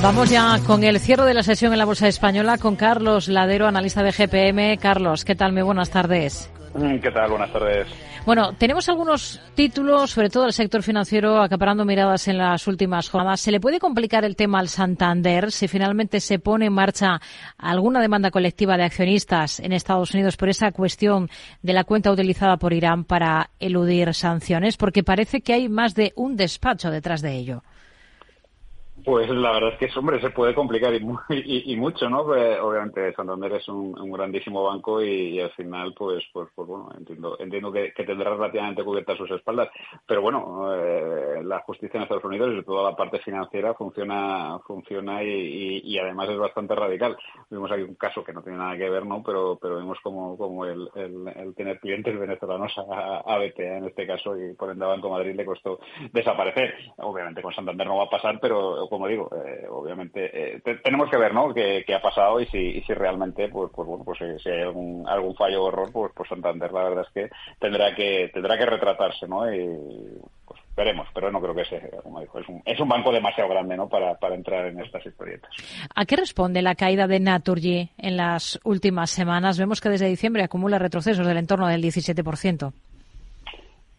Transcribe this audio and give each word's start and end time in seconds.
Vamos 0.00 0.30
ya 0.30 0.60
con 0.64 0.84
el 0.84 1.00
cierre 1.00 1.24
de 1.24 1.34
la 1.34 1.42
sesión 1.42 1.72
en 1.72 1.78
la 1.78 1.84
Bolsa 1.84 2.06
Española 2.06 2.56
con 2.56 2.76
Carlos 2.76 3.26
Ladero, 3.26 3.66
analista 3.66 4.02
de 4.04 4.12
GPM. 4.12 4.78
Carlos, 4.78 5.24
¿qué 5.24 5.34
tal? 5.34 5.52
Muy 5.52 5.62
buenas 5.62 5.90
tardes. 5.90 6.50
Mm, 6.74 6.98
¿Qué 6.98 7.10
tal? 7.10 7.30
Buenas 7.30 7.52
tardes. 7.52 7.88
Bueno, 8.24 8.52
tenemos 8.52 8.88
algunos 8.88 9.40
títulos, 9.54 10.10
sobre 10.10 10.30
todo 10.30 10.46
el 10.46 10.52
sector 10.52 10.82
financiero, 10.82 11.42
acaparando 11.42 11.84
miradas 11.84 12.28
en 12.28 12.38
las 12.38 12.66
últimas 12.68 13.08
jornadas. 13.08 13.40
¿Se 13.40 13.50
le 13.50 13.58
puede 13.58 13.80
complicar 13.80 14.24
el 14.24 14.36
tema 14.36 14.60
al 14.60 14.68
Santander 14.68 15.50
si 15.50 15.66
finalmente 15.66 16.20
se 16.20 16.38
pone 16.38 16.66
en 16.66 16.74
marcha 16.74 17.20
alguna 17.56 18.00
demanda 18.00 18.30
colectiva 18.30 18.76
de 18.76 18.84
accionistas 18.84 19.58
en 19.58 19.72
Estados 19.72 20.14
Unidos 20.14 20.36
por 20.36 20.48
esa 20.48 20.70
cuestión 20.70 21.28
de 21.62 21.72
la 21.72 21.84
cuenta 21.84 22.12
utilizada 22.12 22.56
por 22.56 22.72
Irán 22.72 23.04
para 23.04 23.50
eludir 23.58 24.14
sanciones? 24.14 24.76
Porque 24.76 25.02
parece 25.02 25.40
que 25.40 25.54
hay 25.54 25.68
más 25.68 25.94
de 25.96 26.12
un 26.14 26.36
despacho 26.36 26.90
detrás 26.90 27.20
de 27.20 27.34
ello. 27.34 27.62
Pues 29.04 29.30
la 29.30 29.52
verdad 29.52 29.72
es 29.72 29.78
que, 29.78 29.98
hombre, 29.98 30.20
se 30.20 30.30
puede 30.30 30.54
complicar 30.54 30.92
y, 30.94 31.72
y, 31.72 31.76
mucho, 31.76 32.10
¿no? 32.10 32.24
Pues, 32.24 32.58
obviamente 32.60 33.12
Santander 33.14 33.52
es 33.52 33.68
un, 33.68 33.92
grandísimo 34.10 34.64
banco 34.64 35.02
y, 35.02 35.40
al 35.40 35.50
final, 35.52 35.94
pues, 35.96 36.24
pues, 36.32 36.48
pues 36.54 36.68
bueno, 36.68 36.90
entiendo, 36.96 37.36
entiendo 37.38 37.72
que, 37.72 37.92
tendrá 38.04 38.30
relativamente 38.30 38.82
cubiertas 38.82 39.16
sus 39.16 39.30
espaldas. 39.30 39.68
Pero 40.06 40.20
bueno, 40.22 40.74
eh, 40.74 41.42
la 41.44 41.60
justicia 41.60 41.98
en 41.98 42.02
Estados 42.02 42.24
Unidos 42.24 42.50
y 42.52 42.64
toda 42.64 42.90
la 42.90 42.96
parte 42.96 43.20
financiera 43.20 43.74
funciona, 43.74 44.58
funciona 44.66 45.22
y, 45.22 45.98
además 45.98 46.28
es 46.30 46.38
bastante 46.38 46.74
radical. 46.74 47.16
Vimos 47.50 47.70
aquí 47.70 47.82
un 47.82 47.94
caso 47.94 48.24
que 48.24 48.32
no 48.32 48.42
tiene 48.42 48.58
nada 48.58 48.76
que 48.76 48.90
ver, 48.90 49.06
¿no? 49.06 49.22
Pero, 49.22 49.58
pero 49.60 49.78
vimos 49.78 49.98
como, 50.02 50.36
como 50.36 50.64
el, 50.64 50.88
el, 50.96 51.54
tener 51.54 51.78
clientes 51.80 52.18
venezolanos 52.18 52.72
a, 52.78 53.18
a 53.18 53.38
BPA 53.38 53.78
en 53.78 53.84
este 53.86 54.06
caso 54.06 54.36
y 54.36 54.54
por 54.54 54.70
ende 54.70 54.84
a 54.84 54.88
Banco 54.88 55.10
Madrid 55.10 55.36
le 55.36 55.44
costó 55.44 55.78
desaparecer. 56.12 56.74
Obviamente 56.98 57.42
con 57.42 57.54
Santander 57.54 57.86
no 57.86 57.98
va 57.98 58.04
a 58.04 58.10
pasar, 58.10 58.38
pero 58.40 58.88
como 58.98 59.08
digo, 59.08 59.30
eh, 59.46 59.64
obviamente 59.70 60.56
eh, 60.56 60.60
tenemos 60.82 61.08
que 61.08 61.16
ver, 61.16 61.32
¿no? 61.32 61.54
Qué, 61.54 61.84
ha 61.94 62.02
pasado 62.02 62.40
y 62.40 62.46
si, 62.46 62.80
si 62.80 62.92
realmente, 62.92 63.48
pues, 63.48 63.70
pues 63.72 63.86
bueno, 63.86 64.02
pues 64.04 64.18
si 64.42 64.48
hay 64.50 64.62
algún, 64.62 65.08
algún 65.08 65.36
fallo 65.36 65.62
o 65.62 65.68
error, 65.68 65.88
pues, 65.92 66.10
pues 66.16 66.28
Santander 66.28 66.72
la 66.72 66.82
verdad 66.82 67.06
es 67.06 67.12
que 67.12 67.30
tendrá 67.60 67.94
que 67.94 68.28
tendrá 68.34 68.58
que 68.58 68.66
retratarse, 68.66 69.28
¿no? 69.28 69.48
Y 69.54 70.18
pues 70.44 70.60
veremos, 70.76 71.06
pero 71.14 71.30
no 71.30 71.40
creo 71.40 71.54
que 71.54 71.64
sea, 71.64 71.80
como 72.02 72.20
dijo, 72.20 72.40
es 72.40 72.48
un, 72.48 72.60
es 72.64 72.80
un 72.80 72.88
banco 72.88 73.12
demasiado 73.12 73.48
grande, 73.48 73.76
¿no? 73.76 73.88
Para, 73.88 74.18
para 74.18 74.34
entrar 74.34 74.66
en 74.66 74.80
estas 74.80 75.06
historietas. 75.06 75.50
¿A 75.94 76.04
qué 76.04 76.16
responde 76.16 76.60
la 76.60 76.74
caída 76.74 77.06
de 77.06 77.20
Naturgy 77.20 77.90
en 77.98 78.16
las 78.16 78.58
últimas 78.64 79.10
semanas? 79.10 79.58
Vemos 79.58 79.80
que 79.80 79.90
desde 79.90 80.08
diciembre 80.08 80.42
acumula 80.42 80.80
retrocesos 80.80 81.24
del 81.24 81.38
entorno 81.38 81.68
del 81.68 81.82
17%. 81.84 82.72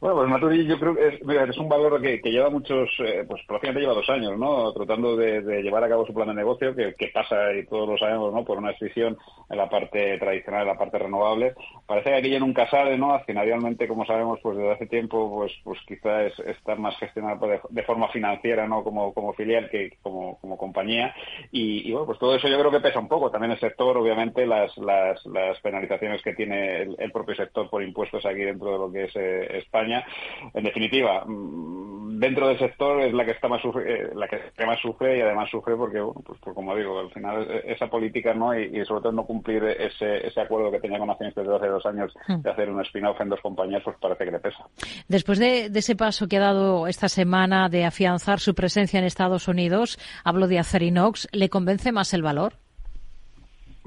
Bueno, 0.00 0.14
pues 0.14 0.28
Maturi 0.28 0.64
yo 0.64 0.78
creo 0.78 0.94
que 0.94 1.08
es, 1.08 1.58
un 1.58 1.68
valor 1.68 2.00
que, 2.00 2.20
lleva 2.30 2.50
muchos, 2.50 2.88
eh, 3.00 3.24
pues 3.26 3.42
prácticamente 3.48 3.80
lleva 3.80 3.94
dos 3.94 4.08
años, 4.08 4.38
¿no? 4.38 4.72
Tratando 4.72 5.16
de, 5.16 5.42
llevar 5.60 5.82
a 5.82 5.88
cabo 5.88 6.06
su 6.06 6.14
plan 6.14 6.28
de 6.28 6.34
negocio, 6.34 6.72
que, 6.72 7.10
pasa, 7.12 7.52
y 7.52 7.66
todos 7.66 7.88
lo 7.88 7.98
sabemos, 7.98 8.32
¿no? 8.32 8.44
Por 8.44 8.58
una 8.58 8.70
decisión 8.70 9.18
en 9.50 9.56
la 9.56 9.68
parte 9.68 10.16
tradicional, 10.18 10.62
en 10.62 10.68
la 10.68 10.78
parte 10.78 11.00
renovable. 11.00 11.54
Parece 11.84 12.22
que 12.22 12.30
ya 12.30 12.38
nunca 12.38 12.70
sale, 12.70 12.96
¿no? 12.96 13.12
Accionarialmente, 13.12 13.88
como 13.88 14.06
sabemos, 14.06 14.38
pues 14.40 14.56
desde 14.56 14.70
hace 14.70 14.86
tiempo, 14.86 15.34
pues 15.34 15.52
pues 15.64 15.80
quizá 15.84 16.26
es, 16.26 16.38
está 16.40 16.76
más 16.76 16.96
gestionado 16.98 17.48
de, 17.68 17.82
forma 17.82 18.08
financiera, 18.10 18.68
¿no? 18.68 18.84
Como, 18.84 19.12
como 19.12 19.32
filial 19.32 19.68
que 19.68 19.98
como, 20.00 20.38
como 20.38 20.56
compañía. 20.56 21.12
Y, 21.50 21.90
bueno, 21.90 22.06
pues 22.06 22.20
todo 22.20 22.36
eso 22.36 22.46
yo 22.46 22.58
creo 22.60 22.70
que 22.70 22.80
pesa 22.80 23.00
un 23.00 23.08
poco. 23.08 23.32
También 23.32 23.50
el 23.50 23.58
sector, 23.58 23.96
obviamente, 23.96 24.46
las, 24.46 24.78
las, 24.78 25.26
las 25.26 25.58
penalizaciones 25.60 26.22
que 26.22 26.34
tiene 26.34 26.82
el, 26.82 27.10
propio 27.10 27.34
sector 27.34 27.68
por 27.68 27.82
impuestos 27.82 28.24
aquí 28.24 28.42
dentro 28.42 28.70
de 28.70 28.78
lo 28.78 28.92
que 28.92 29.04
es 29.04 29.16
eh, 29.16 29.58
España 29.58 29.87
en 29.92 30.64
definitiva, 30.64 31.24
mm, 31.26 32.18
dentro 32.18 32.48
del 32.48 32.58
sector 32.58 33.00
es 33.02 33.12
la 33.14 33.24
que 33.24 33.32
está 33.32 33.48
más 33.48 33.62
sufre, 33.62 33.92
eh, 33.92 34.10
la 34.14 34.28
que 34.28 34.66
más 34.66 34.80
sufre 34.80 35.18
y 35.18 35.20
además 35.20 35.50
sufre 35.50 35.76
porque, 35.76 36.00
bueno, 36.00 36.20
pues, 36.24 36.38
pues, 36.42 36.54
como 36.54 36.74
digo, 36.74 36.98
al 36.98 37.10
final 37.10 37.62
esa 37.64 37.88
política 37.88 38.34
no 38.34 38.58
y, 38.58 38.84
sobre 38.84 39.02
todo 39.02 39.12
no 39.12 39.24
cumplir 39.24 39.64
ese, 39.64 40.26
ese 40.26 40.40
acuerdo 40.40 40.70
que 40.70 40.80
tenía 40.80 40.98
con 40.98 41.10
accionistas 41.10 41.44
desde 41.44 41.56
hace 41.56 41.68
dos 41.68 41.86
años 41.86 42.14
hmm. 42.26 42.42
de 42.42 42.50
hacer 42.50 42.70
un 42.70 42.80
spin-off 42.82 43.20
en 43.20 43.28
dos 43.28 43.40
compañías, 43.40 43.82
pues 43.84 43.96
parece 44.00 44.24
que 44.24 44.30
le 44.30 44.40
pesa. 44.40 44.66
Después 45.08 45.38
de, 45.38 45.66
ese 45.66 45.96
paso 45.96 46.28
que 46.28 46.38
ha 46.38 46.40
dado 46.40 46.86
esta 46.86 47.08
semana 47.08 47.68
de 47.68 47.84
afianzar 47.84 48.40
su 48.40 48.54
presencia 48.54 48.98
en 48.98 49.04
Estados 49.04 49.48
Unidos, 49.48 49.98
hablo 50.24 50.48
de 50.48 50.58
Acerinox, 50.58 51.28
¿le 51.32 51.48
convence 51.48 51.92
más 51.92 52.12
el 52.14 52.22
valor? 52.22 52.54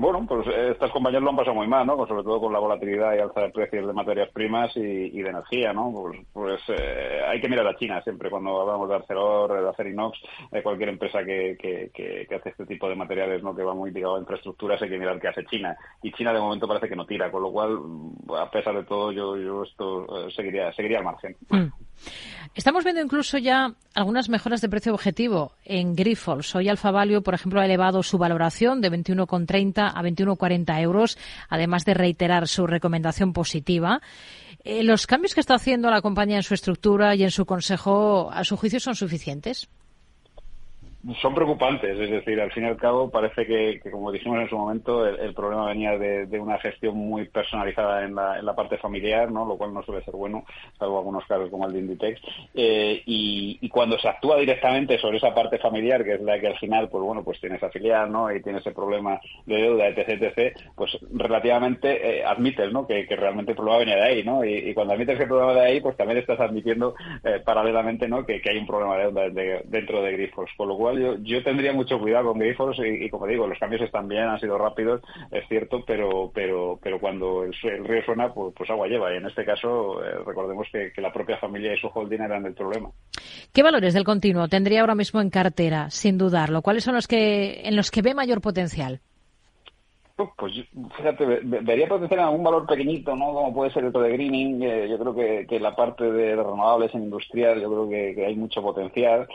Bueno, 0.00 0.24
pues 0.26 0.46
eh, 0.46 0.70
estas 0.70 0.90
compañías 0.92 1.22
lo 1.22 1.28
han 1.28 1.36
pasado 1.36 1.56
muy 1.56 1.68
mal, 1.68 1.86
¿no? 1.86 1.94
Sobre 2.06 2.22
todo 2.22 2.40
con 2.40 2.54
la 2.54 2.58
volatilidad 2.58 3.14
y 3.14 3.18
alza 3.18 3.42
de 3.42 3.50
precios 3.50 3.86
de 3.86 3.92
materias 3.92 4.30
primas 4.30 4.74
y, 4.74 5.20
de 5.20 5.28
energía, 5.28 5.74
¿no? 5.74 5.92
Pues, 5.92 6.18
pues 6.32 6.62
eh, 6.68 7.20
hay 7.28 7.38
que 7.38 7.50
mirar 7.50 7.66
a 7.66 7.76
China 7.76 8.00
siempre 8.02 8.30
cuando 8.30 8.62
hablamos 8.62 8.88
de 8.88 8.94
Arcelor, 8.94 9.62
de 9.62 9.68
Acerinox, 9.68 10.18
de 10.50 10.62
cualquier 10.62 10.88
empresa 10.88 11.22
que, 11.22 11.54
que, 11.92 12.34
hace 12.34 12.48
este 12.48 12.64
tipo 12.64 12.88
de 12.88 12.96
materiales, 12.96 13.42
¿no? 13.42 13.54
Que 13.54 13.62
va 13.62 13.74
muy 13.74 13.90
ligado 13.90 14.16
a 14.16 14.20
infraestructuras, 14.20 14.80
hay 14.80 14.88
que 14.88 14.98
mirar 14.98 15.20
qué 15.20 15.28
hace 15.28 15.44
China. 15.44 15.76
Y 16.02 16.12
China 16.12 16.32
de 16.32 16.40
momento 16.40 16.66
parece 16.66 16.88
que 16.88 16.96
no 16.96 17.04
tira, 17.04 17.30
con 17.30 17.42
lo 17.42 17.52
cual, 17.52 17.78
a 18.38 18.50
pesar 18.50 18.74
de 18.76 18.84
todo, 18.84 19.12
yo, 19.12 19.36
yo 19.36 19.64
esto 19.64 20.28
eh, 20.28 20.30
seguiría, 20.34 20.72
seguiría 20.72 21.00
al 21.00 21.04
margen. 21.04 21.36
Mm. 21.50 21.66
Estamos 22.54 22.82
viendo 22.82 23.00
incluso 23.00 23.38
ya 23.38 23.74
algunas 23.94 24.28
mejoras 24.28 24.60
de 24.60 24.68
precio 24.68 24.92
objetivo 24.92 25.52
en 25.64 25.94
Grifols. 25.94 26.54
Hoy 26.56 26.68
Alfa 26.68 26.90
Value, 26.90 27.22
por 27.22 27.34
ejemplo, 27.34 27.60
ha 27.60 27.64
elevado 27.64 28.02
su 28.02 28.18
valoración 28.18 28.80
de 28.80 28.90
21,30 28.90 29.92
a 29.94 30.02
21,40 30.02 30.80
euros, 30.80 31.16
además 31.48 31.84
de 31.84 31.94
reiterar 31.94 32.48
su 32.48 32.66
recomendación 32.66 33.32
positiva. 33.32 34.02
Eh, 34.64 34.82
¿Los 34.82 35.06
cambios 35.06 35.32
que 35.32 35.40
está 35.40 35.54
haciendo 35.54 35.90
la 35.90 36.02
compañía 36.02 36.36
en 36.36 36.42
su 36.42 36.54
estructura 36.54 37.14
y 37.14 37.22
en 37.22 37.30
su 37.30 37.46
consejo, 37.46 38.30
a 38.32 38.42
su 38.42 38.56
juicio, 38.56 38.80
son 38.80 38.96
suficientes? 38.96 39.68
Son 41.22 41.34
preocupantes, 41.34 41.98
es 41.98 42.10
decir, 42.10 42.38
al 42.40 42.52
fin 42.52 42.64
y 42.64 42.66
al 42.66 42.76
cabo 42.76 43.10
parece 43.10 43.46
que, 43.46 43.80
como 43.90 44.12
dijimos 44.12 44.38
en 44.40 44.50
su 44.50 44.58
momento, 44.58 45.06
el, 45.06 45.32
problema 45.32 45.66
venía 45.66 45.96
de, 45.96 46.38
una 46.38 46.58
gestión 46.58 46.96
muy 46.96 47.26
personalizada 47.28 48.04
en 48.04 48.14
la, 48.14 48.38
en 48.38 48.44
la, 48.44 48.54
parte 48.54 48.76
familiar, 48.76 49.30
¿no? 49.30 49.46
lo 49.46 49.56
cual 49.56 49.72
no 49.72 49.82
suele 49.82 50.04
ser 50.04 50.14
bueno, 50.14 50.44
salvo 50.78 50.98
algunos 50.98 51.24
casos 51.24 51.48
como 51.48 51.66
el 51.66 51.72
de 51.72 51.78
Inditex, 51.78 52.20
eh, 52.54 53.02
y, 53.06 53.68
cuando 53.70 53.98
se 53.98 54.08
actúa 54.08 54.36
directamente 54.36 54.98
sobre 54.98 55.18
esa 55.18 55.32
parte 55.32 55.58
familiar, 55.58 56.04
que 56.04 56.14
es 56.14 56.20
la 56.20 56.38
que 56.38 56.48
al 56.48 56.58
final, 56.58 56.88
pues 56.88 57.02
bueno, 57.02 57.22
pues 57.22 57.40
tiene 57.40 57.56
esa 57.56 57.70
filial, 57.70 58.10
¿no? 58.10 58.34
y 58.34 58.42
tiene 58.42 58.58
ese 58.58 58.72
problema 58.72 59.20
de 59.46 59.54
deuda, 59.54 59.88
etc., 59.88 60.20
etc., 60.20 60.58
pues 60.74 60.98
relativamente 61.12 62.18
eh, 62.18 62.24
admites, 62.24 62.72
¿no? 62.72 62.86
Que, 62.86 63.06
realmente 63.10 63.52
el 63.52 63.56
problema 63.56 63.78
venía 63.78 63.96
de 63.96 64.02
ahí, 64.02 64.24
¿no? 64.24 64.44
Y, 64.44 64.74
cuando 64.74 64.94
admites 64.94 65.16
que 65.16 65.22
el 65.22 65.28
problema 65.28 65.54
de 65.54 65.66
ahí, 65.66 65.80
pues 65.80 65.96
también 65.96 66.18
estás 66.18 66.40
admitiendo 66.40 66.94
eh, 67.24 67.40
paralelamente, 67.44 68.08
¿no? 68.08 68.24
Que, 68.26 68.42
hay 68.44 68.58
un 68.58 68.66
problema 68.66 68.96
de 68.96 69.04
deuda 69.04 69.62
dentro 69.64 70.02
de 70.02 70.12
Grifos, 70.12 70.50
con 70.56 70.68
lo 70.68 70.76
cual 70.76 70.89
yo, 70.94 71.42
tendría 71.42 71.72
mucho 71.72 71.98
cuidado 71.98 72.28
con 72.28 72.38
Grifols 72.38 72.78
y, 72.78 73.08
como 73.10 73.26
digo, 73.26 73.46
los 73.46 73.58
cambios 73.58 73.82
están 73.82 74.08
bien, 74.08 74.24
han 74.24 74.40
sido 74.40 74.58
rápidos, 74.58 75.02
es 75.30 75.46
cierto, 75.48 75.84
pero 75.86 76.30
pero 76.34 76.78
pero 76.82 77.00
cuando 77.00 77.44
el, 77.44 77.54
río 77.84 78.04
suena, 78.04 78.32
pues, 78.32 78.54
pues, 78.56 78.70
agua 78.70 78.88
lleva. 78.88 79.12
Y 79.12 79.16
en 79.16 79.26
este 79.26 79.44
caso, 79.44 80.04
eh, 80.04 80.22
recordemos 80.26 80.66
que, 80.72 80.92
la 81.00 81.12
propia 81.12 81.38
familia 81.38 81.74
y 81.74 81.78
su 81.78 81.88
holding 81.88 82.20
eran 82.20 82.44
el 82.44 82.54
problema. 82.54 82.90
¿Qué 83.52 83.62
valores 83.62 83.94
del 83.94 84.04
continuo 84.04 84.48
tendría 84.48 84.82
ahora 84.82 84.94
mismo 84.94 85.20
en 85.20 85.30
cartera, 85.30 85.90
sin 85.90 86.18
dudarlo? 86.18 86.62
¿Cuáles 86.62 86.84
son 86.84 86.94
los 86.94 87.08
que 87.08 87.62
en 87.64 87.74
los 87.74 87.90
que 87.90 88.02
ve 88.02 88.14
mayor 88.14 88.40
potencial? 88.40 89.00
Pues 90.36 90.52
fíjate, 90.96 91.24
vería 91.42 91.88
potencial 91.88 92.20
en 92.20 92.26
algún 92.26 92.44
valor 92.44 92.66
pequeñito, 92.66 93.16
¿no? 93.16 93.32
Como 93.32 93.54
puede 93.54 93.72
ser 93.72 93.84
el 93.84 93.92
de 93.92 94.12
greening. 94.12 94.62
Eh, 94.62 94.88
yo 94.88 94.98
creo 94.98 95.14
que, 95.14 95.46
que, 95.46 95.58
la 95.58 95.74
parte 95.74 96.04
de 96.04 96.36
renovables 96.36 96.94
en 96.94 97.04
industrial, 97.04 97.60
yo 97.60 97.68
creo 97.70 97.88
que, 97.88 98.26
hay 98.26 98.36
mucho 98.36 98.60
potencial 98.60 99.26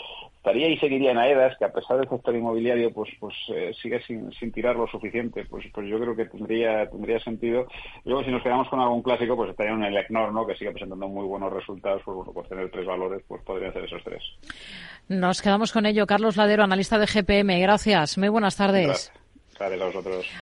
estaría 0.46 0.70
y 0.70 0.78
seguiría 0.78 1.12
en 1.12 1.18
AEDAS, 1.18 1.58
que 1.58 1.66
a 1.66 1.74
pesar 1.74 1.98
del 1.98 2.08
sector 2.08 2.36
inmobiliario, 2.36 2.94
pues 2.94 3.10
pues 3.20 3.34
eh, 3.50 3.74
sigue 3.82 4.00
sin, 4.04 4.32
sin 4.34 4.52
tirar 4.52 4.76
lo 4.76 4.86
suficiente, 4.86 5.44
pues 5.46 5.66
pues 5.74 5.88
yo 5.88 6.00
creo 6.00 6.16
que 6.16 6.26
tendría 6.26 6.88
tendría 6.88 7.20
sentido. 7.20 7.66
Luego, 8.04 8.24
si 8.24 8.30
nos 8.30 8.44
quedamos 8.44 8.70
con 8.70 8.80
algún 8.80 9.02
clásico, 9.02 9.36
pues 9.36 9.50
estaría 9.50 9.74
en 9.74 9.84
el 9.84 9.98
ECNOR, 9.98 10.32
¿no? 10.32 10.46
Que 10.46 10.56
sigue 10.56 10.70
presentando 10.72 11.08
muy 11.08 11.26
buenos 11.26 11.52
resultados, 11.52 12.04
pues 12.06 12.16
bueno, 12.16 12.32
pues 12.32 12.48
tener 12.48 12.70
tres 12.70 12.86
valores, 12.86 13.24
pues 13.28 13.42
podría 13.42 13.74
ser 13.74 13.86
esos 13.86 14.04
tres. 14.04 14.22
Nos 15.08 15.42
quedamos 15.42 15.72
con 15.72 15.88
ello. 15.88 16.06
Carlos 16.06 16.38
Ladero, 16.38 16.64
analista 16.64 17.00
de 17.00 17.08
GPM. 17.08 17.60
Gracias. 17.60 18.18
Muy 18.20 18.30
buenas 18.30 18.56
tardes. 18.56 19.12
Gracias. 19.58 19.82
a 19.82 19.86
vosotros. 19.86 20.26